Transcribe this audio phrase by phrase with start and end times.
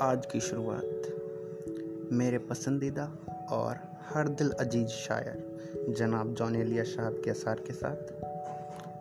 [0.00, 1.02] आज की शुरुआत
[2.12, 3.18] मेरे पसंदीदा
[3.50, 3.78] और
[4.14, 5.58] हर दिल अज़ीज़ शायर,
[5.98, 7.96] जनाब जॉन एलिया साहब के असार के साथ।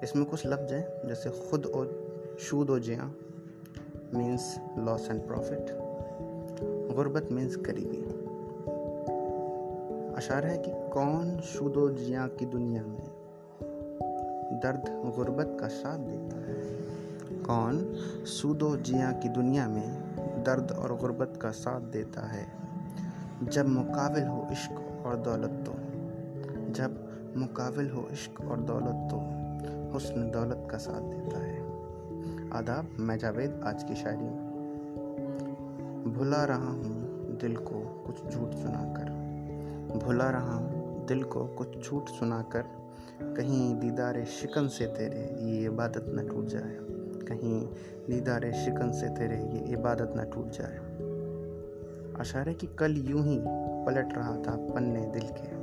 [0.04, 2.08] इसमें कुछ लफ्ज़ हैं, जैसे खुद और
[2.40, 3.12] शूद व जिया
[4.14, 5.66] मीन्स लॉस एंड प्रॉफिट
[6.96, 7.98] गुर्बत मीन्स गरीबी
[10.16, 13.08] अशार है कि कौन शूद जिया की दुनिया में
[14.64, 16.66] दर्द, गुर्बत का साथ देता है?
[17.44, 17.94] कौन
[18.26, 22.46] सूदो जिया की दुनिया में दर्द और गुर्बत का साथ देता है।
[23.44, 25.72] जब मुकाबिल हो इश्क और दौलत तो।
[26.74, 27.02] जब
[27.38, 29.18] मुकाबिल हो इश्क और दौलत तो
[29.94, 31.56] हुस्न दौलत का साथ देता है।
[32.52, 34.46] आदाब, मैं जावेद, आज की शायरी।
[36.12, 39.10] भुला रहा हूँ दिल को कुछ झूठ सुनाकर।
[40.06, 42.64] भुला रहा हूँ दिल को कुछ झूठ सुनाकर।
[43.22, 46.95] कहीं दीदार शिकन से तेरे, ये इबादत न टूट जाए।
[47.26, 47.66] कहीं
[48.08, 50.78] दीदार शिकन से तेरे ये इबादत न टूट जाए।
[52.20, 53.40] अशारे कि कल यूँ ही
[53.86, 55.54] पलट रहा था पन्ने दिल के।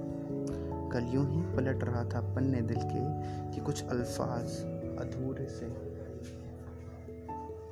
[0.92, 3.02] कल यूँ ही पलट रहा था पन्ने दिल के
[3.50, 4.56] कि कुछ अल्फाज
[4.98, 5.66] अधूरे से,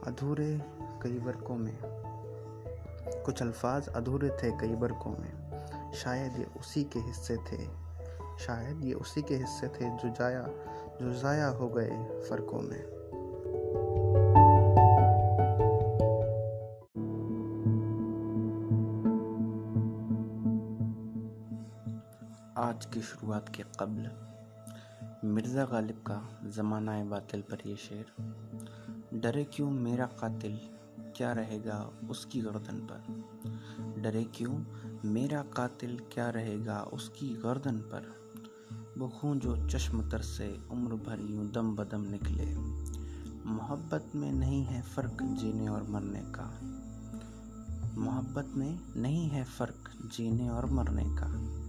[0.06, 0.60] अधूरे
[1.02, 1.76] कई वर्कों में।
[3.24, 7.64] कुछ अल्फाज अधूरे थे कई वर्कों में। शायद ये उसी के हिस्से थे।
[8.38, 10.46] शायद ये उसी के हिस्से थे जो जाया,
[11.02, 12.99] जो ज़ाया हो गए फ़र्कों में।
[22.58, 24.10] आज की शुरुआत के कबल।
[25.28, 28.06] मिर्ज़ा गालिब का ज़माना बातिल पर यह शेर।
[29.14, 30.60] डरे क्यों मेरा कातिल?
[31.16, 33.24] क्या रहेगा उसकी गर्दन पर?
[34.00, 34.64] डरे क्यों
[35.04, 36.02] मेरा कातिल?
[36.12, 38.32] क्या रहेगा उसकी गर्दन पर?
[38.98, 42.54] वो खून जो चश्म तर से उम्र भर यूँ दम बदम निकले।
[43.50, 46.58] मोहब्बत में नहीं है फ़र्क जीने और मरने का।
[48.00, 51.60] मोहब्बत में नहीं है फ़र्क जीने और मरने का।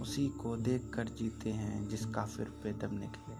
[0.00, 3.34] उसी को देख कर जीते हैं जिस काफिर पे दम निकले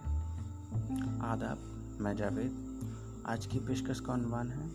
[1.25, 1.57] आदाब,
[2.01, 4.69] मैं जावेद। आज की पेशकश का अनुमान है,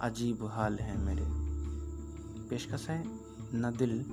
[0.00, 1.24] अजीब हाल है मेरे।
[2.48, 3.04] पेशकश है,
[3.54, 4.04] न दिल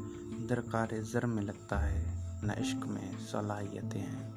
[0.49, 2.03] दरकार ज़र में लगता है,
[2.43, 4.33] न इश्क में सलाहियतें हैं।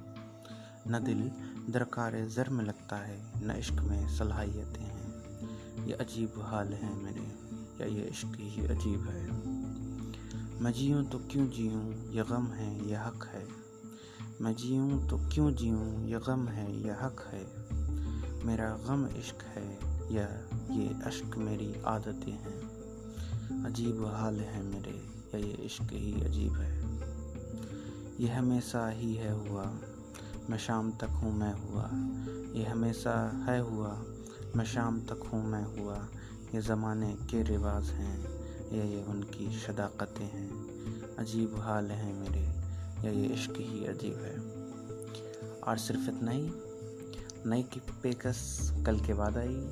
[0.88, 1.30] न दिल
[1.72, 7.26] दरकार ज़र में लगता है, न इश्क में सलाहियतें हैं। ये अजीब हाल है मेरे,
[7.80, 9.26] या ये इश्क ही अजीब है?
[10.60, 12.10] मैं जीऊँ तो क्यों जीऊँ?
[12.12, 13.46] यह गम है यह हक है।
[14.40, 16.06] मैं जीऊँ तो क्यों जीऊँ?
[16.06, 17.46] यह गम है यह हक है।
[18.46, 19.78] मेरा गम इश्क है,
[20.14, 20.24] या
[20.74, 22.60] ये अश्क मेरी आदतें हैं।
[23.64, 26.82] अजीब हाल है मेरे, या ये इश्क ही अजीब है।
[28.20, 29.74] यह हमेशा ही है हुआ,
[30.50, 31.90] मैं शाम तक हूँ मैं हुआ।
[32.60, 34.02] ये हमेशा है हुआ,
[34.56, 36.08] मैं शाम तक हूँ मैं हुआ।
[36.54, 40.50] ये ज़माने के रिवाज हैं या, ये उनकी शदाकतें हैं।
[41.16, 42.44] अजीब हाल हैं मेरे।
[43.06, 44.38] या, ये इश्क ही अजीब है।
[45.60, 46.52] और सिर्फ़ इतना ही।
[47.46, 49.68] नई की पेकस कल के बाद आई।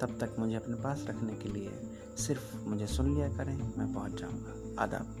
[0.00, 4.12] तब तक मुझे अपने पास रखने के लिए सिर्फ़ मुझे सुन लिया करें। मैं पहुँच
[4.12, 5.14] जाऊँगा। आदाब।